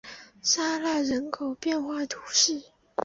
[0.41, 2.71] 沙赖人口变化图示